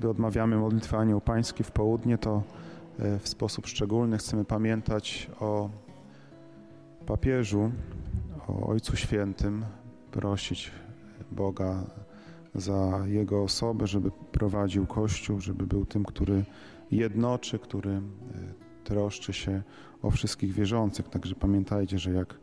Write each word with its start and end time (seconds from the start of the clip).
gdy 0.00 0.08
odmawiamy 0.08 0.56
modlitwę 0.56 0.98
Anioł 0.98 1.20
Pański 1.20 1.64
w 1.64 1.70
południe, 1.70 2.18
to 2.18 2.42
e, 2.98 3.18
w 3.18 3.28
sposób 3.28 3.66
szczególny 3.66 4.18
chcemy 4.18 4.44
pamiętać 4.44 5.30
o 5.40 5.70
papieżu, 7.06 7.72
o 8.48 8.66
Ojcu 8.66 8.96
Świętym, 8.96 9.64
prosić 10.10 10.70
Boga 11.32 11.84
za 12.54 13.00
Jego 13.06 13.42
osobę, 13.42 13.86
żeby 13.86 14.10
prowadził 14.32 14.86
Kościół, 14.86 15.40
żeby 15.40 15.66
był 15.66 15.84
tym, 15.86 16.04
który 16.04 16.44
jednoczy, 16.90 17.58
który 17.58 17.90
e, 17.90 18.00
troszczy 18.84 19.32
się 19.32 19.62
o 20.02 20.10
wszystkich 20.10 20.52
wierzących. 20.52 21.08
Także 21.08 21.34
pamiętajcie, 21.34 21.98
że 21.98 22.12
jak 22.12 22.38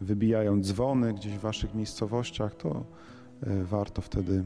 wybijają 0.00 0.60
dzwony 0.60 1.14
gdzieś 1.14 1.32
w 1.32 1.40
waszych 1.40 1.74
miejscowościach, 1.74 2.54
to 2.54 2.84
e, 3.42 3.64
warto 3.64 4.02
wtedy 4.02 4.44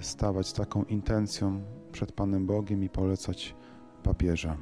stawać 0.00 0.48
z 0.48 0.52
taką 0.52 0.84
intencją 0.84 1.62
przed 1.92 2.12
Panem 2.12 2.46
Bogiem 2.46 2.84
i 2.84 2.88
polecać 2.88 3.56
papieża. 4.02 4.56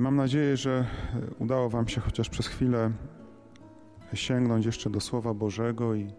Mam 0.00 0.16
nadzieję, 0.16 0.56
że 0.56 0.86
udało 1.38 1.68
Wam 1.68 1.88
się 1.88 2.00
chociaż 2.00 2.28
przez 2.28 2.46
chwilę 2.46 2.90
sięgnąć 4.14 4.66
jeszcze 4.66 4.90
do 4.90 5.00
Słowa 5.00 5.34
Bożego 5.34 5.94
i 5.94 6.12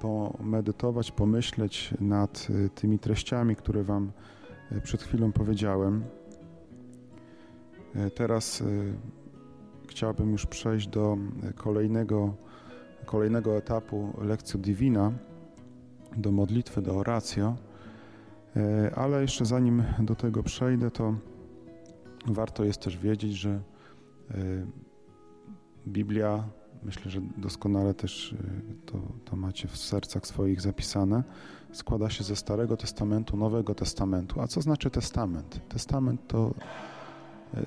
pomedytować, 0.00 1.12
pomyśleć 1.12 1.94
nad 2.00 2.48
tymi 2.74 2.98
treściami, 2.98 3.56
które 3.56 3.84
Wam 3.84 4.12
przed 4.82 5.02
chwilą 5.02 5.32
powiedziałem. 5.32 6.04
Teraz 8.14 8.62
chciałbym 9.88 10.32
już 10.32 10.46
przejść 10.46 10.88
do 10.88 11.16
kolejnego, 11.56 12.34
kolejnego 13.04 13.56
etapu 13.56 14.12
lekcji 14.22 14.60
Divina, 14.60 15.12
do 16.16 16.32
modlitwy, 16.32 16.82
do 16.82 16.96
oratio. 16.96 17.56
Ale 18.96 19.22
jeszcze 19.22 19.44
zanim 19.44 19.82
do 19.98 20.14
tego 20.14 20.42
przejdę, 20.42 20.90
to 20.90 21.14
warto 22.26 22.64
jest 22.64 22.80
też 22.80 22.98
wiedzieć, 22.98 23.32
że 23.32 23.60
Biblia 25.86 26.44
myślę, 26.84 27.10
że 27.10 27.20
doskonale 27.36 27.94
też 27.94 28.32
y, 28.32 28.36
to, 28.86 28.98
to 29.24 29.36
macie 29.36 29.68
w 29.68 29.76
sercach 29.76 30.26
swoich 30.26 30.60
zapisane, 30.60 31.24
składa 31.72 32.10
się 32.10 32.24
ze 32.24 32.36
Starego 32.36 32.76
Testamentu, 32.76 33.36
Nowego 33.36 33.74
Testamentu. 33.74 34.40
A 34.40 34.46
co 34.46 34.60
znaczy 34.62 34.90
testament? 34.90 35.60
Testament 35.68 36.28
to 36.28 36.54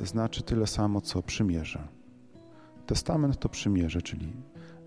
znaczy 0.03 0.43
tyle 0.43 0.67
samo, 0.67 1.01
co 1.01 1.23
przymierze. 1.23 1.87
Testament 2.85 3.39
to 3.39 3.49
przymierze, 3.49 4.01
czyli 4.01 4.33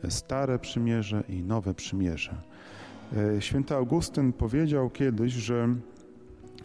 stare 0.09 0.59
przymierze 0.59 1.25
i 1.29 1.43
nowe 1.43 1.75
przymierze. 1.75 2.43
Y, 3.37 3.43
święty 3.43 3.75
Augustyn 3.75 4.33
powiedział 4.33 4.91
kiedyś, 4.91 5.33
że 5.33 5.69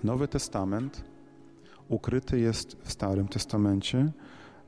Nowy 0.04 0.28
Testament 0.28 1.04
ukryty 1.90 2.40
jest 2.40 2.78
w 2.84 2.92
Starym 2.92 3.28
Testamencie, 3.28 4.12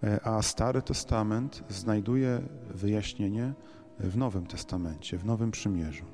E, 0.03 0.27
a 0.27 0.41
Stary 0.41 0.81
Testament 0.81 1.63
znajduje 1.69 2.41
wyjaśnienie 2.73 3.53
w 3.99 4.17
Nowym 4.17 4.45
Testamencie, 4.45 5.17
w 5.17 5.25
Nowym 5.25 5.51
Przymierzu. 5.51 6.05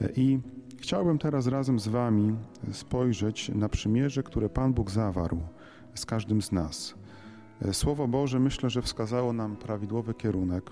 E, 0.00 0.08
I 0.16 0.40
chciałbym 0.80 1.18
teraz 1.18 1.46
razem 1.46 1.78
z 1.78 1.88
Wami 1.88 2.36
spojrzeć 2.72 3.48
na 3.48 3.68
przymierze, 3.68 4.22
które 4.22 4.48
Pan 4.48 4.74
Bóg 4.74 4.90
zawarł 4.90 5.40
z 5.94 6.06
każdym 6.06 6.42
z 6.42 6.52
nas. 6.52 6.94
E, 7.62 7.74
Słowo 7.74 8.08
Boże 8.08 8.40
myślę, 8.40 8.70
że 8.70 8.82
wskazało 8.82 9.32
nam 9.32 9.56
prawidłowy 9.56 10.14
kierunek. 10.14 10.70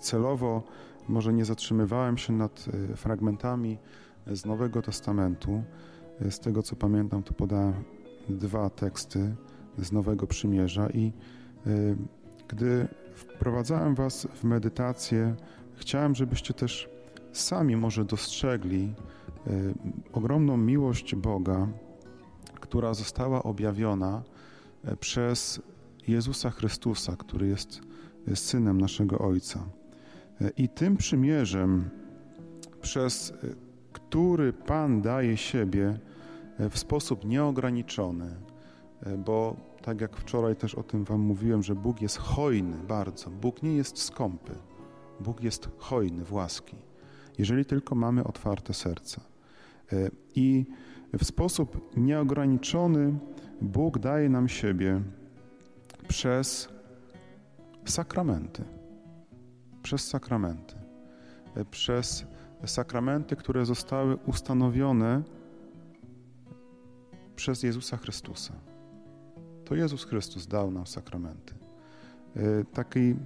Celowo 0.00 0.62
może 1.08 1.32
nie 1.32 1.44
zatrzymywałem 1.44 2.18
się 2.18 2.32
nad 2.32 2.64
fragmentami 2.96 3.78
z 4.26 4.44
Nowego 4.44 4.82
Testamentu. 4.82 5.62
Z 6.30 6.40
tego 6.40 6.62
co 6.62 6.76
pamiętam, 6.76 7.22
to 7.22 7.34
podałem 7.34 7.74
dwa 8.28 8.70
teksty 8.70 9.34
z 9.78 9.92
Nowego 9.92 10.26
Przymierza 10.26 10.90
i 10.90 11.12
gdy 12.48 12.88
wprowadzałem 13.14 13.94
Was 13.94 14.28
w 14.34 14.44
medytację, 14.44 15.34
chciałem, 15.74 16.14
żebyście 16.14 16.54
też 16.54 16.88
sami 17.32 17.76
może 17.76 18.04
dostrzegli 18.04 18.94
ogromną 20.12 20.56
miłość 20.56 21.14
Boga, 21.14 21.68
która 22.60 22.94
została 22.94 23.42
objawiona 23.42 24.22
przez 25.00 25.62
Jezusa 26.08 26.50
Chrystusa, 26.50 27.16
który 27.16 27.46
jest 27.46 27.80
synem 28.34 28.80
naszego 28.80 29.18
Ojca. 29.18 29.64
I 30.56 30.68
tym 30.68 30.96
przymierzem, 30.96 31.90
przez 32.80 33.32
który 33.92 34.52
Pan 34.52 35.02
daje 35.02 35.36
siebie 35.36 35.98
w 36.58 36.78
sposób 36.78 37.24
nieograniczony, 37.24 38.36
E, 39.02 39.16
bo 39.18 39.56
tak 39.82 40.00
jak 40.00 40.16
wczoraj 40.16 40.56
też 40.56 40.74
o 40.74 40.82
tym 40.82 41.04
Wam 41.04 41.20
mówiłem, 41.20 41.62
że 41.62 41.74
Bóg 41.74 42.02
jest 42.02 42.18
hojny 42.18 42.76
bardzo. 42.88 43.30
Bóg 43.30 43.62
nie 43.62 43.76
jest 43.76 43.98
skąpy. 43.98 44.52
Bóg 45.20 45.42
jest 45.42 45.68
hojny 45.78 46.24
w 46.24 46.32
łaski, 46.32 46.76
jeżeli 47.38 47.64
tylko 47.64 47.94
mamy 47.94 48.24
otwarte 48.24 48.74
serca. 48.74 49.20
I 50.34 50.66
w 51.12 51.24
sposób 51.24 51.96
nieograniczony 51.96 53.18
Bóg 53.60 53.98
daje 53.98 54.28
nam 54.28 54.48
siebie 54.48 55.02
przez 56.08 56.68
sakramenty. 57.84 58.64
Przez 59.82 60.08
sakramenty. 60.08 60.74
E, 61.54 61.64
przez 61.64 62.26
sakramenty, 62.66 63.36
które 63.36 63.66
zostały 63.66 64.16
ustanowione 64.16 65.22
przez 67.36 67.62
Jezusa 67.62 67.96
Chrystusa 67.96 68.54
to 69.72 69.76
Jezus 69.76 70.04
Chrystus 70.04 70.46
dał 70.46 70.70
nam 70.70 70.86
sakramenty. 70.86 71.54
E, 72.36 72.64
takiej 72.64 73.16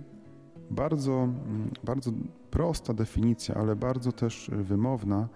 bardzo, 0.71 1.13
mm, 1.13 1.71
bardzo 1.85 2.11
prosta 2.51 2.95
definicja, 2.95 3.55
ale 3.55 3.77
bardzo 3.77 4.13
też 4.13 4.51
wymowna, 4.53 5.29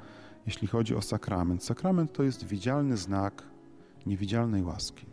jeśli 0.47 0.69
chodzi 0.69 0.95
o 0.95 1.03
sakrament. 1.03 1.65
Sakrament 1.65 2.13
to 2.13 2.23
jest 2.23 2.45
widzialny 2.45 2.97
znak 2.97 3.43
niewidzialnej 4.07 4.63
łaski. 4.63 5.07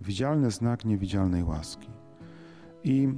Widzialny 0.00 0.50
znak 0.50 0.84
niewidzialnej 0.84 1.44
łaski. 1.44 1.88
I 2.84 3.08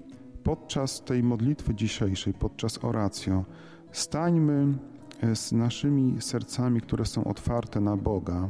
podczas 0.45 1.05
tej 1.05 1.23
modlitwy 1.23 1.75
dzisiejszej, 1.75 2.35
podczas 2.35 2.85
oracjo, 2.85 3.45
stańmy 3.93 4.79
e, 5.21 5.37
z 5.37 5.53
naszymi 5.53 6.23
sercami, 6.23 6.81
które 6.81 7.07
są 7.07 7.25
otwarte 7.25 7.81
na 7.81 7.97
Boga, 7.97 8.49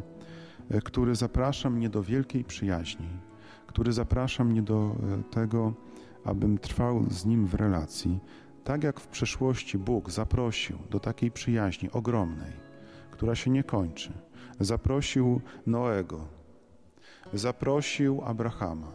E, 0.71 0.81
który 0.81 1.15
zaprasza 1.15 1.71
mnie 1.71 1.89
do 1.89 2.03
wielkiej 2.03 2.45
przyjaźni, 2.45 3.09
który 3.67 3.93
zaprasza 3.93 4.45
mnie 4.45 4.63
do 4.63 4.97
e, 5.21 5.23
tego, 5.23 5.73
abym 6.25 6.59
trwał 6.59 7.05
z 7.11 7.25
Nim 7.25 7.47
w 7.47 7.55
relacji, 7.55 8.21
tak 8.65 8.85
jak 8.85 9.01
w 9.01 9.07
przeszłości 9.07 9.79
Bóg 9.79 10.11
zaprosił 10.11 10.79
do 10.91 11.01
takiej 11.01 11.31
przyjaźni 11.31 11.91
ogromnej, 11.91 12.53
która 13.11 13.35
się 13.35 13.51
nie 13.51 13.65
kończy. 13.65 14.13
Zaprosił 14.61 15.41
Noego, 15.67 16.29
zaprosił 17.33 18.23
Abrahama, 18.25 18.93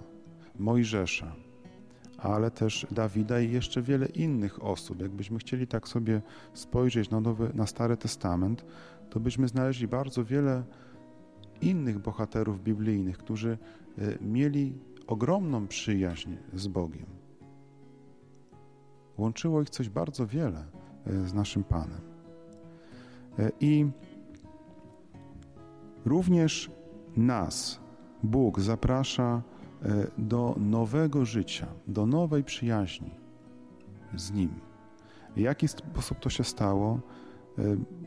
Mojżesza, 0.60 1.36
ale 2.22 2.52
też 2.52 2.88
Dawida 2.92 3.40
i 3.40 3.52
jeszcze 3.52 3.82
wiele 3.82 4.06
innych 4.06 4.64
osób. 4.64 5.02
Jakbyśmy 5.02 5.40
chcieli 5.40 5.68
tak 5.68 5.88
sobie 5.88 6.22
spojrzeć 6.54 7.10
na, 7.10 7.20
Nowy, 7.20 7.52
na 7.54 7.68
Stary 7.68 7.98
Testament, 7.98 8.66
to 9.10 9.20
byśmy 9.20 9.48
znaleźli 9.48 9.88
bardzo 9.88 10.26
wiele 10.26 10.64
innych 11.62 12.00
bohaterów 12.00 12.64
biblijnych, 12.64 13.18
którzy 13.18 13.58
e, 13.98 14.02
mieli 14.22 14.74
ogromną 15.08 15.68
przyjaźń 15.68 16.36
z 16.54 16.68
Bogiem. 16.68 17.06
Łączyło 19.18 19.62
ich 19.62 19.70
coś 19.70 19.90
bardzo 19.90 20.28
wiele 20.28 20.66
e, 21.06 21.28
z 21.28 21.34
naszym 21.34 21.64
Panem. 21.64 22.02
E, 23.40 23.52
I 23.60 23.88
również 26.06 26.72
nas 27.18 27.80
Bóg 28.24 28.60
zaprasza 28.60 29.42
do 30.18 30.56
nowego 30.60 31.26
życia, 31.26 31.68
do 31.88 32.06
nowej 32.06 32.44
przyjaźni 32.44 33.12
z 34.16 34.32
Nim. 34.32 34.50
W 35.36 35.40
jaki 35.40 35.68
sposób 35.68 36.20
to 36.20 36.30
się 36.30 36.44
stało? 36.44 37.00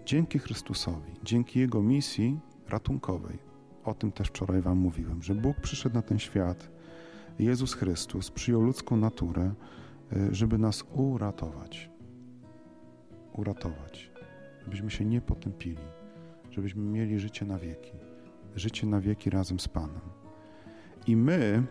Dzięki 0.05 0.39
Chrystusowi, 0.39 1.13
dzięki 1.25 1.61
Jego 1.61 1.83
misji, 1.83 2.41
ratunkowej. 2.69 3.39
O 3.85 3.95
tym 3.95 4.13
też 4.13 4.29
wczoraj 4.29 4.63
Wam 4.63 4.79
mówiłem, 4.79 5.23
że 5.23 5.35
Bóg 5.35 5.61
przyszedł 5.61 5.95
na 5.95 6.03
ten 6.03 6.19
świat, 6.19 6.69
Jezus 7.39 7.75
Chrystus 7.75 8.31
przyjął 8.31 8.63
ludzką 8.63 8.97
naturę, 8.97 9.55
e, 10.13 10.35
żeby 10.35 10.59
nas 10.59 10.85
uratować. 10.95 11.91
Uratować. 13.33 14.11
Żebyśmy 14.65 14.91
się 14.91 15.05
nie 15.05 15.21
potępili, 15.21 15.85
żebyśmy 16.51 16.83
mieli 16.83 17.19
życie 17.19 17.47
na 17.47 17.59
wieki. 17.59 17.93
Życie 18.57 18.87
na 18.87 19.01
wieki 19.01 19.31
razem 19.31 19.61
z 19.61 19.69
Panem. 19.69 20.22
I 21.07 21.17
my, 21.17 21.63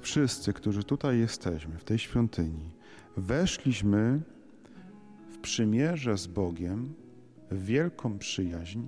wszyscy, 0.00 0.52
którzy 0.52 0.84
tutaj 0.84 1.18
jesteśmy, 1.18 1.78
w 1.78 1.84
tej 1.84 1.98
świątyni, 1.98 2.70
weszliśmy 3.16 4.20
w 5.28 5.38
przymierze 5.38 6.18
z 6.18 6.26
Bogiem 6.26 6.94
w 7.50 7.64
wielką 7.64 8.18
przyjaźń, 8.18 8.82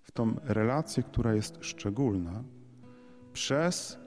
w 0.00 0.10
tą 0.12 0.34
relację, 0.44 1.02
która 1.02 1.34
jest 1.34 1.58
szczególna, 1.60 2.44
przez 3.32 3.98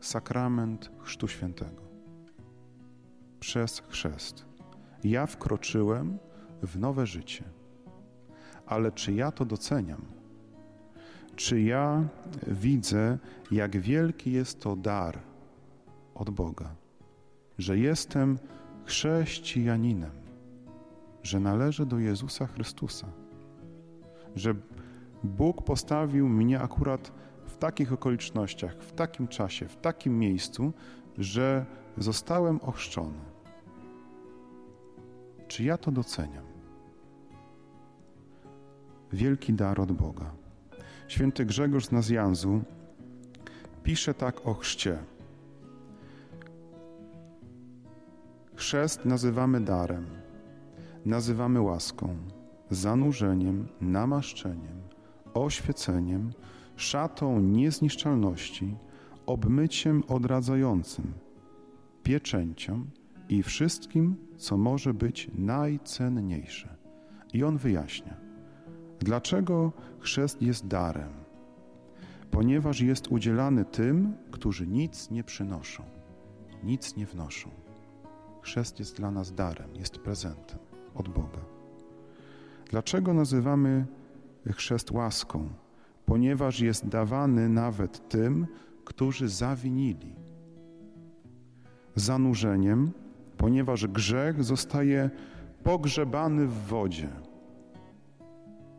sakrament 0.00 0.90
Chrztu 1.00 1.28
Świętego. 1.28 1.82
Przez 3.40 3.82
chrzest. 3.88 4.46
Ja 5.04 5.26
wkroczyłem 5.26 6.18
w 6.62 6.78
nowe 6.78 7.06
życie. 7.06 7.44
Ale 8.66 8.92
czy 8.92 9.12
ja 9.12 9.32
to 9.32 9.44
doceniam? 9.44 10.21
Czy 11.36 11.60
ja 11.60 12.04
widzę, 12.46 13.18
jak 13.50 13.76
wielki 13.76 14.32
jest 14.32 14.60
to 14.60 14.76
dar 14.76 15.18
od 16.14 16.30
Boga, 16.30 16.74
że 17.58 17.78
jestem 17.78 18.38
chrześcijaninem, 18.84 20.10
że 21.22 21.40
należę 21.40 21.86
do 21.86 21.98
Jezusa 21.98 22.46
Chrystusa, 22.46 23.06
że 24.36 24.54
Bóg 25.24 25.62
postawił 25.62 26.28
mnie 26.28 26.60
akurat 26.60 27.12
w 27.46 27.56
takich 27.56 27.92
okolicznościach, 27.92 28.76
w 28.82 28.92
takim 28.92 29.28
czasie, 29.28 29.68
w 29.68 29.76
takim 29.76 30.18
miejscu, 30.18 30.72
że 31.18 31.66
zostałem 31.98 32.60
ochrzczony. 32.60 33.18
Czy 35.48 35.64
ja 35.64 35.78
to 35.78 35.92
doceniam? 35.92 36.44
Wielki 39.12 39.52
dar 39.52 39.80
od 39.80 39.92
Boga. 39.92 40.41
Święty 41.12 41.44
Grzegorz 41.44 41.86
z 41.86 41.92
Nazjanzu 41.92 42.62
pisze 43.82 44.14
tak 44.14 44.46
o 44.46 44.54
chrzcie. 44.54 44.98
Chrzest 48.54 49.04
nazywamy 49.04 49.60
darem, 49.60 50.06
nazywamy 51.06 51.60
łaską, 51.60 52.16
zanurzeniem, 52.70 53.68
namaszczeniem, 53.80 54.82
oświeceniem, 55.34 56.32
szatą 56.76 57.40
niezniszczalności, 57.40 58.76
obmyciem 59.26 60.02
odradzającym, 60.08 61.12
pieczęcią 62.02 62.84
i 63.28 63.42
wszystkim, 63.42 64.16
co 64.36 64.56
może 64.56 64.94
być 64.94 65.30
najcenniejsze. 65.34 66.76
I 67.32 67.44
on 67.44 67.58
wyjaśnia, 67.58 68.16
dlaczego 69.02 69.72
chrzest 70.00 70.42
jest 70.42 70.66
darem. 70.66 71.12
Ponieważ 72.30 72.80
jest 72.80 73.08
udzielany 73.08 73.64
tym, 73.64 74.16
którzy 74.30 74.66
nic 74.66 75.10
nie 75.10 75.24
przynoszą, 75.24 75.82
nic 76.64 76.96
nie 76.96 77.06
wnoszą. 77.06 77.50
Chrzest 78.42 78.78
jest 78.78 78.96
dla 78.96 79.10
nas 79.10 79.34
darem, 79.34 79.76
jest 79.76 79.98
prezentem 79.98 80.58
od 80.94 81.08
Boga. 81.08 81.40
Dlaczego 82.70 83.14
nazywamy 83.14 83.86
chrzest 84.52 84.90
łaską? 84.90 85.48
Ponieważ 86.06 86.60
jest 86.60 86.88
dawany 86.88 87.48
nawet 87.48 88.08
tym, 88.08 88.46
którzy 88.84 89.28
zawinili. 89.28 90.14
Zanurzeniem, 91.94 92.92
ponieważ 93.36 93.86
grzech 93.86 94.44
zostaje 94.44 95.10
pogrzebany 95.62 96.46
w 96.46 96.66
wodzie. 96.66 97.08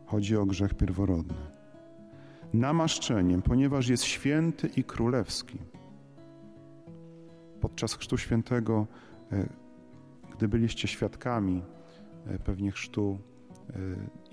Chodzi 0.06 0.36
o 0.36 0.46
grzech 0.46 0.74
pierworodny. 0.74 1.34
Namaszczeniem, 2.52 3.42
ponieważ 3.42 3.88
jest 3.88 4.04
święty 4.04 4.70
i 4.76 4.84
królewski. 4.84 5.58
Podczas 7.60 7.94
Chrztu 7.94 8.18
Świętego, 8.18 8.86
e, 9.32 9.48
gdy 10.36 10.48
byliście 10.48 10.88
świadkami 10.88 11.62
e, 12.26 12.38
pewnie 12.38 12.70
chrztu 12.70 13.18
e, 13.70 13.74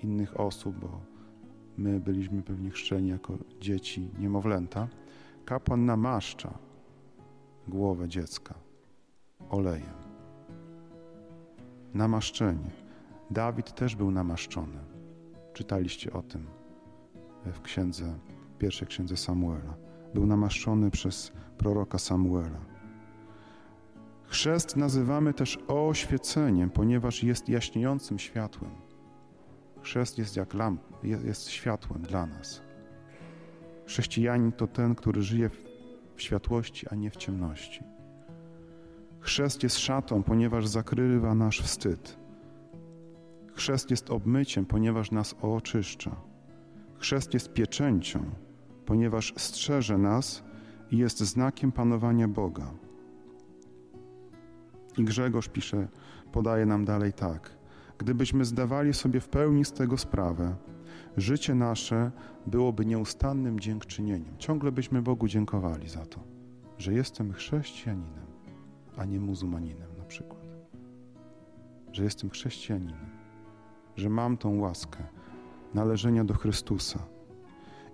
innych 0.02 0.40
osób, 0.40 0.76
bo 0.78 1.00
my 1.76 2.00
byliśmy 2.00 2.42
pewnie 2.42 2.70
chrzczeni 2.70 3.08
jako 3.08 3.38
dzieci, 3.60 4.10
niemowlęta, 4.18 4.88
kapłan 5.44 5.84
namaszcza 5.84 6.58
głowę 7.68 8.08
dziecka 8.08 8.54
olejem. 9.50 9.94
Namaszczenie. 11.94 12.70
Dawid 13.30 13.74
też 13.74 13.96
był 13.96 14.10
namaszczony. 14.10 14.91
Czytaliście 15.52 16.12
o 16.12 16.22
tym 16.22 16.46
w 17.52 17.60
księdze, 17.60 18.18
pierwszej 18.58 18.88
księdze 18.88 19.16
Samuela. 19.16 19.76
Był 20.14 20.26
namaszczony 20.26 20.90
przez 20.90 21.32
proroka 21.58 21.98
Samuela. 21.98 22.60
Chrzest 24.24 24.76
nazywamy 24.76 25.34
też 25.34 25.58
oświeceniem, 25.68 26.70
ponieważ 26.70 27.22
jest 27.22 27.48
jaśniejącym 27.48 28.18
światłem. 28.18 28.70
Chrzest 29.82 30.18
jest 30.18 30.36
jak 30.36 30.54
lamp, 30.54 30.82
jest 31.02 31.48
światłem 31.48 32.02
dla 32.02 32.26
nas. 32.26 32.62
Chrześcijanin 33.86 34.52
to 34.52 34.66
ten, 34.66 34.94
który 34.94 35.22
żyje 35.22 35.50
w 36.16 36.22
światłości, 36.22 36.88
a 36.88 36.94
nie 36.94 37.10
w 37.10 37.16
ciemności. 37.16 37.84
Chrzest 39.20 39.62
jest 39.62 39.78
szatą, 39.78 40.22
ponieważ 40.22 40.66
zakrywa 40.66 41.34
nasz 41.34 41.62
wstyd. 41.62 42.21
Chrzest 43.54 43.90
jest 43.90 44.10
obmyciem, 44.10 44.66
ponieważ 44.66 45.10
nas 45.10 45.34
oczyszcza. 45.42 46.16
Chrzest 46.98 47.34
jest 47.34 47.52
pieczęcią, 47.52 48.20
ponieważ 48.86 49.34
strzeże 49.36 49.98
nas 49.98 50.44
i 50.90 50.98
jest 50.98 51.20
znakiem 51.20 51.72
panowania 51.72 52.28
Boga. 52.28 52.74
I 54.98 55.04
Grzegorz 55.04 55.48
pisze, 55.48 55.88
podaje 56.32 56.66
nam 56.66 56.84
dalej 56.84 57.12
tak. 57.12 57.50
Gdybyśmy 57.98 58.44
zdawali 58.44 58.94
sobie 58.94 59.20
w 59.20 59.28
pełni 59.28 59.64
z 59.64 59.72
tego 59.72 59.98
sprawę, 59.98 60.56
życie 61.16 61.54
nasze 61.54 62.10
byłoby 62.46 62.86
nieustannym 62.86 63.60
dziękczynieniem. 63.60 64.38
Ciągle 64.38 64.72
byśmy 64.72 65.02
Bogu 65.02 65.28
dziękowali 65.28 65.88
za 65.88 66.06
to, 66.06 66.20
że 66.78 66.92
jestem 66.92 67.32
chrześcijaninem, 67.32 68.26
a 68.96 69.04
nie 69.04 69.20
muzułmaninem 69.20 69.96
na 69.98 70.04
przykład. 70.04 70.42
Że 71.92 72.04
jestem 72.04 72.30
chrześcijaninem, 72.30 73.11
że 73.96 74.10
mam 74.10 74.36
tą 74.36 74.58
łaskę 74.58 74.98
należenia 75.74 76.24
do 76.24 76.34
Chrystusa. 76.34 76.98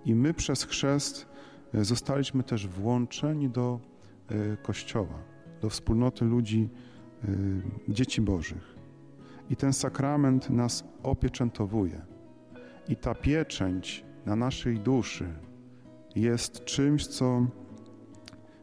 I 0.05 0.15
my 0.15 0.33
przez 0.33 0.63
chrzest 0.63 1.27
e, 1.73 1.85
zostaliśmy 1.85 2.43
też 2.43 2.67
włączeni 2.67 3.49
do 3.49 3.79
e, 4.29 4.57
Kościoła, 4.57 5.19
do 5.61 5.69
wspólnoty 5.69 6.25
ludzi, 6.25 6.69
e, 7.23 7.27
dzieci 7.87 8.21
Bożych. 8.21 8.75
I 9.49 9.55
ten 9.55 9.73
sakrament 9.73 10.49
nas 10.49 10.83
opieczętowuje. 11.03 12.01
I 12.89 12.95
ta 12.95 13.15
pieczęć 13.15 14.05
na 14.25 14.35
naszej 14.35 14.79
duszy 14.79 15.33
jest 16.15 16.65
czymś, 16.65 17.07
co 17.07 17.45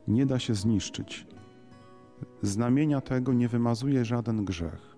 nie 0.09 0.27
da 0.27 0.39
się 0.39 0.55
zniszczyć. 0.55 1.27
Znamienia 2.43 3.01
tego 3.01 3.33
nie 3.33 3.49
wymazuje 3.49 4.05
żaden 4.05 4.45
grzech. 4.45 4.96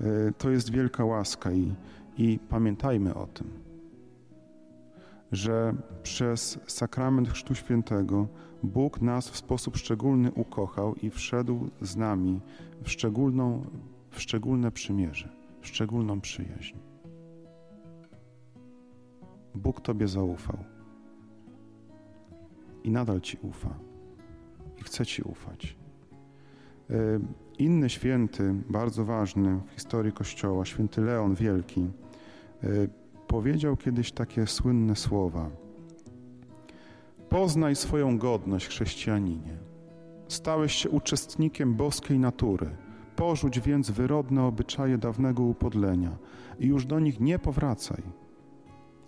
E, 0.00 0.32
to 0.38 0.50
jest 0.50 0.70
wielka 0.70 1.04
łaska 1.04 1.52
i, 1.52 1.74
i 2.18 2.38
pamiętajmy 2.48 3.14
o 3.14 3.26
tym, 3.26 3.50
że 5.32 5.74
przez 6.02 6.58
sakrament 6.66 7.28
Chrztu 7.28 7.54
Świętego 7.54 8.28
Bóg 8.62 9.00
nas 9.00 9.30
w 9.30 9.36
sposób 9.36 9.76
szczególny 9.76 10.32
ukochał 10.32 10.94
i 10.94 11.10
wszedł 11.10 11.70
z 11.80 11.96
nami 11.96 12.40
w, 12.82 12.90
szczególną, 12.90 13.64
w 14.10 14.20
szczególne 14.20 14.70
przymierze, 14.70 15.28
w 15.60 15.66
szczególną 15.66 16.20
przyjaźń. 16.20 16.76
Bóg 19.54 19.80
Tobie 19.80 20.08
zaufał 20.08 20.58
i 22.84 22.90
nadal 22.90 23.20
Ci 23.20 23.38
ufa 23.42 23.78
i 24.78 24.82
chce 24.82 25.06
Ci 25.06 25.22
ufać. 25.22 25.76
Inny 27.58 27.90
święty, 27.90 28.54
bardzo 28.70 29.04
ważny 29.04 29.60
w 29.66 29.72
historii 29.74 30.12
Kościoła, 30.12 30.64
święty 30.64 31.00
Leon 31.00 31.34
Wielki, 31.34 31.80
e, 31.80 32.68
powiedział 33.26 33.76
kiedyś 33.76 34.12
takie 34.12 34.46
słynne 34.46 34.96
słowa: 34.96 35.50
Poznaj 37.28 37.76
swoją 37.76 38.18
godność, 38.18 38.66
chrześcijaninie. 38.66 39.56
Stałeś 40.28 40.72
się 40.72 40.90
uczestnikiem 40.90 41.74
boskiej 41.74 42.18
natury. 42.18 42.70
Porzuć 43.16 43.60
więc 43.60 43.90
wyrodne 43.90 44.44
obyczaje 44.44 44.98
dawnego 44.98 45.42
upodlenia 45.42 46.16
i 46.60 46.66
już 46.66 46.86
do 46.86 47.00
nich 47.00 47.20
nie 47.20 47.38
powracaj 47.38 48.02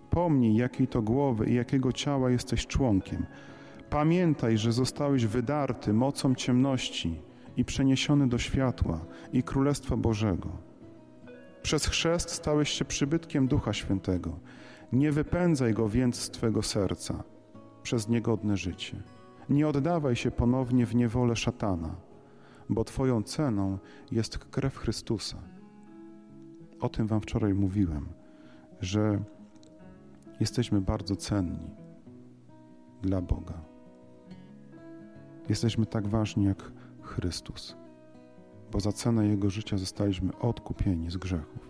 Pomnij, 0.09 0.55
jakiej 0.55 0.87
to 0.87 1.01
głowy 1.01 1.49
i 1.49 1.53
jakiego 1.53 1.93
ciała 1.93 2.29
jesteś 2.29 2.67
członkiem. 2.67 3.25
Pamiętaj, 3.89 4.57
że 4.57 4.71
zostałeś 4.71 5.25
wydarty 5.25 5.93
mocą 5.93 6.35
ciemności 6.35 7.28
i 7.59 7.65
przeniesiony 7.65 8.29
do 8.29 8.37
światła 8.37 9.05
i 9.33 9.43
Królestwa 9.43 9.97
Bożego. 9.97 10.49
Przez 11.61 11.85
chrzest 11.85 12.29
stałeś 12.29 12.69
się 12.69 12.85
przybytkiem 12.85 13.47
Ducha 13.47 13.73
Świętego. 13.73 14.39
Nie 14.91 15.11
wypędzaj 15.11 15.73
go 15.73 15.89
więc 15.89 16.15
z 16.15 16.29
Twego 16.29 16.63
serca 16.63 17.23
przez 17.83 18.09
niegodne 18.09 18.57
życie. 18.57 19.03
Nie 19.49 19.67
oddawaj 19.67 20.15
się 20.15 20.31
ponownie 20.31 20.85
w 20.85 20.95
niewolę 20.95 21.35
szatana, 21.35 21.95
bo 22.69 22.83
Twoją 22.83 23.23
ceną 23.23 23.77
jest 24.11 24.37
krew 24.37 24.77
Chrystusa. 24.77 25.37
O 26.79 26.89
tym 26.89 27.07
Wam 27.07 27.21
wczoraj 27.21 27.53
mówiłem, 27.53 28.09
że 28.81 29.19
jesteśmy 30.39 30.81
bardzo 30.81 31.15
cenni 31.15 31.69
dla 33.01 33.21
Boga. 33.21 33.61
Jesteśmy 35.49 35.85
tak 35.85 36.07
ważni 36.07 36.45
jak 36.45 36.78
Chrystus, 37.09 37.75
bo 38.71 38.79
za 38.79 38.91
cenę 38.91 39.27
Jego 39.27 39.49
życia 39.49 39.77
zostaliśmy 39.77 40.37
odkupieni 40.37 41.11
z 41.11 41.17
grzechów. 41.17 41.69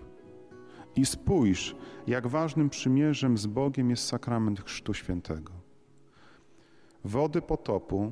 I 0.96 1.06
spójrz, 1.06 1.76
jak 2.08 2.28
ważnym 2.28 2.70
przymierzem 2.70 3.38
z 3.38 3.48
Bogiem 3.48 3.90
jest 3.90 4.08
sakrament 4.08 4.62
Chrztu 4.62 4.94
Świętego. 4.94 5.54
Wody 7.04 7.42
potopu 7.42 8.12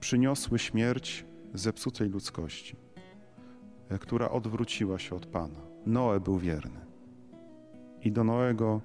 przyniosły 0.00 0.58
śmierć 0.58 1.26
zepsutej 1.54 2.08
ludzkości, 2.08 2.76
która 4.00 4.30
odwróciła 4.30 4.98
się 4.98 5.16
od 5.16 5.26
Pana. 5.26 5.60
Noe 5.86 6.20
był 6.20 6.38
wierny. 6.38 6.80
I 8.02 8.12
do 8.12 8.24
Noego 8.24 8.80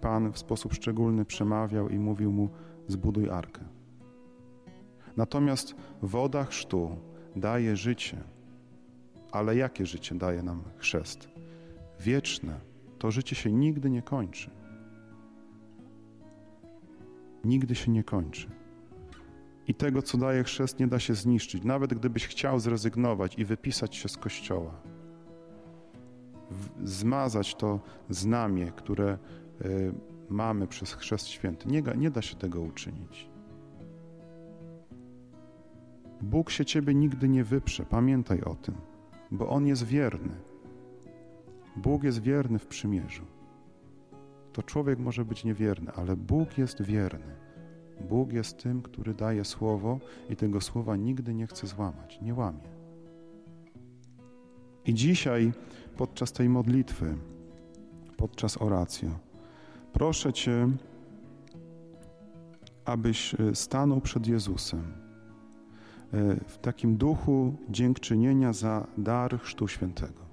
Pan 0.00 0.32
w 0.32 0.38
sposób 0.38 0.74
szczególny 0.74 1.24
przemawiał 1.24 1.88
i 1.88 1.98
mówił 1.98 2.32
mu: 2.32 2.48
Zbuduj 2.88 3.30
arkę. 3.30 3.75
Natomiast 5.16 5.74
woda 6.02 6.44
chrztu 6.44 6.96
daje 7.36 7.76
życie. 7.76 8.16
Ale 9.32 9.56
jakie 9.56 9.86
życie 9.86 10.14
daje 10.14 10.42
nam 10.42 10.62
chrzest? 10.76 11.28
Wieczne. 12.00 12.60
To 12.98 13.10
życie 13.10 13.36
się 13.36 13.52
nigdy 13.52 13.90
nie 13.90 14.02
kończy. 14.02 14.50
Nigdy 17.44 17.74
się 17.74 17.90
nie 17.90 18.04
kończy. 18.04 18.46
I 19.66 19.74
tego, 19.74 20.02
co 20.02 20.18
daje 20.18 20.44
chrzest, 20.44 20.80
nie 20.80 20.86
da 20.86 20.98
się 20.98 21.14
zniszczyć. 21.14 21.64
Nawet 21.64 21.94
gdybyś 21.94 22.26
chciał 22.26 22.60
zrezygnować 22.60 23.38
i 23.38 23.44
wypisać 23.44 23.96
się 23.96 24.08
z 24.08 24.16
kościoła, 24.16 24.80
zmazać 26.84 27.54
to 27.54 27.80
znamie, 28.10 28.72
które 28.72 29.18
y, 29.64 29.92
mamy 30.28 30.66
przez 30.66 30.92
chrzest 30.92 31.26
święty, 31.28 31.68
nie, 31.68 31.82
nie 31.96 32.10
da 32.10 32.22
się 32.22 32.36
tego 32.36 32.60
uczynić. 32.60 33.35
Bóg 36.22 36.50
się 36.50 36.64
ciebie 36.64 36.94
nigdy 36.94 37.28
nie 37.28 37.44
wyprze, 37.44 37.84
pamiętaj 37.84 38.40
o 38.40 38.54
tym, 38.54 38.74
bo 39.30 39.48
On 39.48 39.66
jest 39.66 39.84
wierny. 39.84 40.34
Bóg 41.76 42.04
jest 42.04 42.22
wierny 42.22 42.58
w 42.58 42.66
przymierzu. 42.66 43.24
To 44.52 44.62
człowiek 44.62 44.98
może 44.98 45.24
być 45.24 45.44
niewierny, 45.44 45.92
ale 45.92 46.16
Bóg 46.16 46.58
jest 46.58 46.82
wierny. 46.82 47.36
Bóg 48.08 48.32
jest 48.32 48.62
tym, 48.62 48.82
który 48.82 49.14
daje 49.14 49.44
słowo 49.44 49.98
i 50.30 50.36
tego 50.36 50.60
słowa 50.60 50.96
nigdy 50.96 51.34
nie 51.34 51.46
chce 51.46 51.66
złamać, 51.66 52.20
nie 52.22 52.34
łamie. 52.34 52.76
I 54.86 54.94
dzisiaj, 54.94 55.52
podczas 55.96 56.32
tej 56.32 56.48
modlitwy, 56.48 57.16
podczas 58.16 58.62
oracji, 58.62 59.10
proszę 59.92 60.32
Cię, 60.32 60.68
abyś 62.84 63.34
e, 63.34 63.54
stanął 63.54 64.00
przed 64.00 64.26
Jezusem 64.26 65.05
w 66.46 66.58
takim 66.58 66.96
duchu 66.96 67.54
dziękczynienia 67.70 68.52
za 68.52 68.86
dar 68.98 69.40
Chrztu 69.40 69.68
Świętego. 69.68 70.26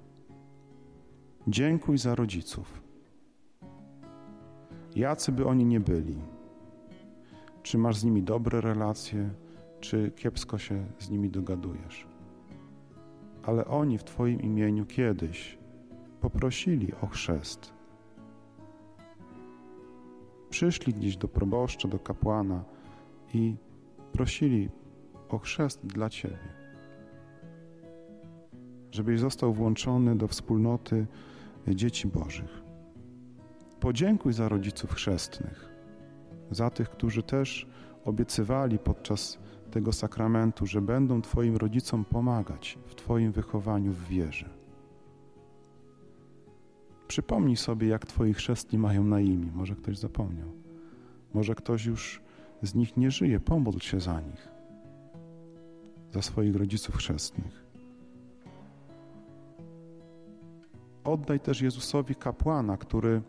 Dziękuj 1.48 1.98
za 1.98 2.14
rodziców. 2.14 2.82
Jacy 4.96 5.32
by 5.32 5.46
oni 5.46 5.64
nie 5.64 5.80
byli, 5.80 6.16
czy 7.62 7.78
masz 7.78 7.96
z 7.96 8.04
nimi 8.04 8.22
dobre 8.22 8.60
relacje, 8.60 9.30
czy 9.80 10.10
kiepsko 10.16 10.58
się 10.58 10.84
z 10.98 11.10
nimi 11.10 11.30
dogadujesz. 11.30 12.06
Ale 13.42 13.64
oni 13.64 13.98
w 13.98 14.04
Twoim 14.04 14.42
imieniu 14.42 14.86
kiedyś 14.86 15.58
poprosili 16.20 16.92
o 17.02 17.06
chrzest. 17.06 17.72
Przyszli 20.50 20.94
gdzieś 20.94 21.16
do 21.16 21.28
proboszcza, 21.28 21.88
do 21.88 21.98
kapłana 21.98 22.64
i 23.34 23.56
prosili 24.12 24.68
o 25.34 25.38
chrzest 25.38 25.86
dla 25.86 26.10
Ciebie. 26.10 26.54
Żebyś 28.90 29.20
został 29.20 29.52
włączony 29.52 30.16
do 30.16 30.28
wspólnoty 30.28 31.06
dzieci 31.68 32.08
Bożych. 32.08 32.62
Podziękuj 33.80 34.32
za 34.32 34.48
rodziców 34.48 34.92
chrzestnych 34.92 35.74
za 36.50 36.70
tych, 36.70 36.90
którzy 36.90 37.22
też 37.22 37.66
obiecywali 38.04 38.78
podczas 38.78 39.38
tego 39.70 39.92
sakramentu, 39.92 40.66
że 40.66 40.80
będą 40.80 41.22
Twoim 41.22 41.56
rodzicom 41.56 42.04
pomagać 42.04 42.78
w 42.86 42.94
Twoim 42.94 43.32
wychowaniu 43.32 43.92
w 43.92 44.08
wierze. 44.08 44.50
Przypomnij 47.08 47.56
sobie, 47.56 47.88
jak 47.88 48.06
Twoi 48.06 48.34
chrzestni 48.34 48.78
mają 48.78 49.04
na 49.04 49.20
imię. 49.20 49.50
Może 49.54 49.76
ktoś 49.76 49.98
zapomniał. 49.98 50.48
Może 51.34 51.54
ktoś 51.54 51.86
już 51.86 52.20
z 52.62 52.74
nich 52.74 52.96
nie 52.96 53.10
żyje. 53.10 53.40
Pomódl 53.40 53.78
się 53.78 54.00
za 54.00 54.20
nich, 54.20 54.48
za 56.14 56.22
swoich 56.22 56.56
rodziców 56.56 56.96
chrzestnych. 56.96 57.64
Oddaj 61.04 61.40
też 61.40 61.60
Jezusowi 61.60 62.14
kapłana, 62.14 62.76
który 62.76 63.22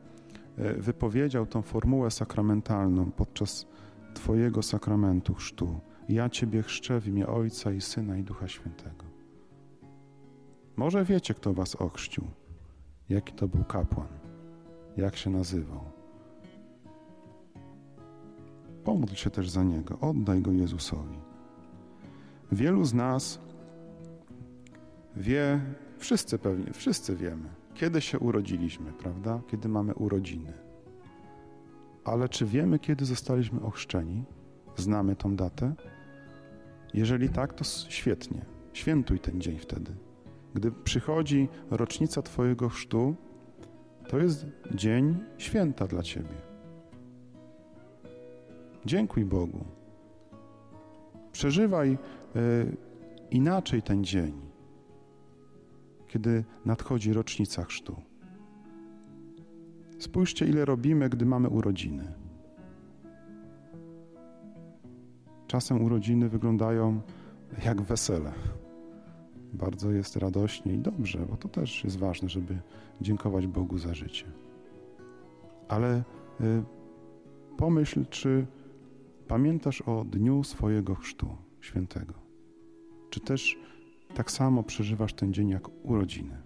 E, 0.58 0.74
wypowiedział 0.74 1.46
tą 1.46 1.62
formułę 1.62 2.12
sakramentalną 2.12 3.12
podczas 3.12 3.65
Twojego 4.13 4.63
sakramentu 4.63 5.34
chrztu. 5.34 5.80
Ja 6.10 6.30
Ciebie 6.30 6.63
chrzczę 6.63 7.01
w 7.01 7.08
imię 7.08 7.27
Ojca 7.27 7.72
i 7.72 7.82
Syna 7.82 8.18
i 8.18 8.24
Ducha 8.24 8.48
Świętego. 8.48 9.06
Może 10.75 11.06
wiecie, 11.06 11.34
kto 11.34 11.54
Was 11.54 11.75
ochrzcił, 11.75 12.24
jaki 13.10 13.34
to 13.34 13.48
był 13.48 13.63
kapłan, 13.63 14.08
jak 14.98 15.15
się 15.15 15.30
nazywał. 15.30 15.84
Pomódl 18.84 19.13
się 19.15 19.30
też 19.30 19.50
za 19.50 19.63
niego, 19.63 20.00
oddaj 20.00 20.42
go 20.42 20.51
Jezusowi. 20.51 21.18
Wielu 22.52 22.84
z 22.86 22.94
nas 22.94 23.40
wie, 25.16 25.62
wszyscy 25.98 26.40
pewnie, 26.40 26.74
wszyscy 26.74 27.16
wiemy, 27.16 27.50
kiedy 27.74 28.02
się 28.02 28.20
urodziliśmy, 28.20 28.94
prawda? 28.94 29.42
Kiedy 29.48 29.70
mamy 29.70 29.94
urodziny. 29.94 30.54
Ale 32.04 32.30
czy 32.30 32.46
wiemy, 32.46 32.80
kiedy 32.80 33.06
zostaliśmy 33.06 33.62
ochrzczeni? 33.62 34.24
Znamy 34.75 35.16
tą 35.16 35.36
datę? 35.36 35.74
Jeżeli 36.94 37.30
tak, 37.30 37.54
to 37.54 37.64
świetnie. 37.90 38.46
Świętuj 38.74 39.20
ten 39.20 39.42
dzień 39.42 39.58
wtedy. 39.58 39.92
Gdy 40.54 40.72
przychodzi 40.72 41.50
rocznica 41.70 42.22
Twojego 42.22 42.70
chrztu, 42.70 43.16
to 44.08 44.18
jest 44.18 44.46
dzień 44.75 45.18
święta 45.38 45.88
dla 45.88 46.04
Ciebie. 46.04 46.36
Dziękuj 48.86 49.25
Bogu. 49.25 49.66
Przeżywaj 51.36 51.98
y, 52.36 52.77
inaczej 53.32 53.82
ten 53.82 54.04
dzień 54.04 54.34
kiedy 56.08 56.44
nadchodzi 56.65 57.13
rocznica 57.13 57.63
chrztu. 57.63 57.96
Spójrzcie, 60.00 60.46
ile 60.46 60.65
robimy, 60.65 61.10
gdy 61.10 61.25
mamy 61.25 61.50
urodziny. 61.50 62.13
Czasem 65.48 65.84
urodziny 65.84 66.30
wyglądają 66.30 67.01
jak 67.65 67.82
wesele. 67.82 68.32
Bardzo 69.54 69.92
jest 69.92 70.15
radośnie 70.15 70.74
i 70.74 70.77
dobrze, 70.77 71.20
bo 71.30 71.38
to 71.38 71.48
też 71.48 71.84
jest 71.84 71.98
ważne, 71.98 72.30
żeby 72.30 72.58
dziękować 73.01 73.48
Bogu 73.48 73.77
za 73.77 73.94
życie. 73.94 74.25
Ale 75.68 76.04
y, 76.42 76.63
pomyśl, 77.58 78.06
czy 78.10 78.46
pamiętasz 79.27 79.82
o 79.82 80.05
dniu 80.05 80.44
swojego 80.44 80.96
chrztu 80.96 81.38
świętego? 81.62 82.13
Czy 83.10 83.20
też 83.20 83.58
tak 84.15 84.32
samo 84.32 84.63
przeżywasz 84.63 85.13
ten 85.13 85.34
dzień 85.34 85.50
jak 85.50 85.86
urodziny. 85.86 86.38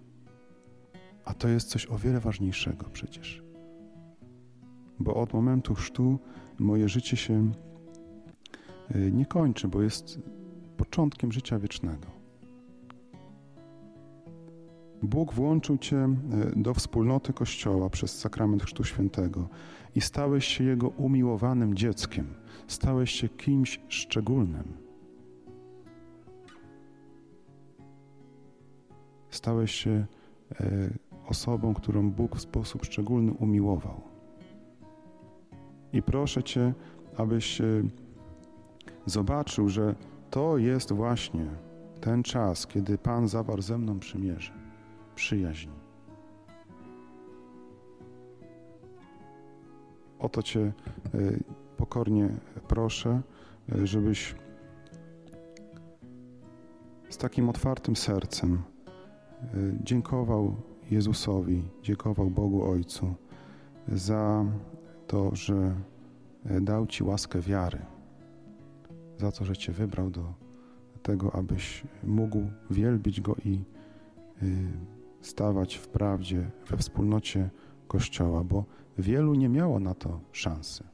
A 1.24 1.34
to 1.34 1.48
jest 1.48 1.68
coś 1.68 1.86
o 1.86 1.98
wiele 1.98 2.20
ważniejszego 2.20 2.86
przecież. 2.92 3.42
Bo 4.98 5.14
od 5.14 5.32
momentu 5.32 5.74
chrztu 5.74 6.18
moje 6.58 6.88
życie 6.88 7.16
się 7.16 7.52
y, 8.94 9.12
nie 9.12 9.26
kończy, 9.26 9.68
bo 9.68 9.82
jest 9.82 10.18
początkiem 10.76 11.32
życia 11.32 11.58
wiecznego. 11.58 12.06
Bóg 15.02 15.32
włączył 15.32 15.78
Cię 15.78 16.16
y, 16.56 16.62
do 16.62 16.74
wspólnoty 16.74 17.32
Kościoła 17.32 17.90
przez 17.90 18.18
sakrament 18.18 18.62
Chrztu 18.62 18.84
Świętego 18.84 19.48
i 19.94 20.00
stałeś 20.00 20.44
się 20.44 20.64
Jego 20.64 20.88
umiłowanym 20.88 21.74
dzieckiem, 21.74 22.34
stałeś 22.66 23.10
się 23.10 23.28
kimś 23.28 23.80
szczególnym. 23.88 24.90
stałeś 29.30 29.70
się 29.70 29.90
e, 29.90 30.90
osobą, 31.26 31.74
którą 31.74 32.10
Bóg 32.10 32.36
w 32.36 32.40
sposób 32.40 32.84
szczególny 32.84 33.32
umiłował. 33.32 34.00
I 35.92 36.02
proszę 36.02 36.42
Cię, 36.42 36.74
abyś 37.16 37.60
e, 37.60 37.64
zobaczył, 39.06 39.68
że 39.68 39.94
to 40.30 40.58
jest 40.58 40.92
właśnie 40.92 41.46
ten 42.00 42.22
czas, 42.22 42.66
kiedy 42.66 42.98
Pan 42.98 43.28
zawarł 43.28 43.62
ze 43.62 43.78
mną 43.78 43.98
przymierze. 43.98 44.52
przyjaźń. 45.14 45.68
O 50.18 50.28
to 50.28 50.42
Cię 50.42 50.72
y, 51.14 51.40
pokornie 51.80 52.28
proszę, 52.68 53.22
y, 53.74 53.86
żebyś 53.86 54.34
z 57.08 57.16
takim 57.16 57.48
otwartym 57.48 57.96
sercem 57.96 58.62
y, 59.54 59.74
dziękował 59.84 60.54
Jezusowi, 60.90 61.62
dziękował 61.82 62.30
Bogu 62.30 62.70
Ojcu 62.70 63.14
za 63.88 64.44
to, 65.06 65.36
że 65.36 65.74
dał 66.60 66.86
Ci 66.86 67.04
łaskę 67.04 67.40
wiary, 67.40 67.78
za 69.18 69.32
to, 69.32 69.44
że 69.44 69.56
Cię 69.56 69.72
wybrał 69.72 70.10
do 70.10 70.34
tego, 71.02 71.34
abyś 71.34 71.82
mógł 72.04 72.42
wielbić 72.70 73.20
Go 73.20 73.36
i 73.44 73.64
stawać 75.20 75.74
w 75.74 75.88
prawdzie 75.88 76.50
we 76.70 76.76
wspólnocie 76.76 77.50
Kościoła, 77.88 78.44
bo 78.44 78.64
wielu 78.98 79.34
nie 79.34 79.48
miało 79.48 79.80
na 79.80 79.94
to 79.94 80.20
szansy. 80.32 80.84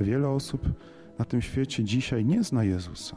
Wiele 0.00 0.28
osób 0.28 0.68
na 1.18 1.24
tym 1.24 1.42
świecie 1.42 1.84
dzisiaj 1.84 2.24
nie 2.24 2.44
zna 2.44 2.64
Jezusa. 2.64 3.16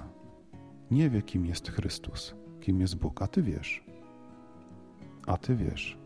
Nie 0.92 1.10
wie, 1.10 1.22
kim 1.22 1.46
jest 1.46 1.70
Chrystus, 1.70 2.36
kim 2.62 2.82
jest 2.82 2.96
Bóg, 2.96 3.22
a 3.22 3.28
ty 3.28 3.42
wiesz. 3.42 3.84
A 5.28 5.38
ty 5.38 5.56
wiesz. 5.56 5.98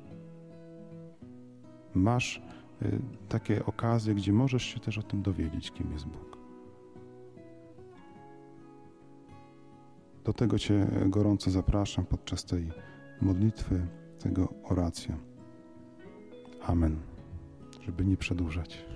Masz 1.94 2.42
y, 2.82 3.00
takie 3.30 3.66
okazje, 3.66 4.16
gdzie 4.16 4.34
możesz 4.34 4.64
się 4.64 4.80
też 4.80 4.98
o 4.98 5.04
tym 5.04 5.22
dowiedzieć, 5.22 5.72
kim 5.72 5.92
jest 5.92 6.06
Bóg. 6.06 6.38
Do 10.24 10.34
tego 10.34 10.60
Cię 10.60 10.88
gorąco 11.06 11.52
zapraszam 11.52 12.06
podczas 12.06 12.46
tej 12.46 12.72
modlitwy, 13.22 13.88
tego 14.20 14.54
oracja. 14.64 15.18
Amen. 16.66 17.00
Żeby 17.82 18.06
nie 18.06 18.18
przedłużać. 18.18 18.87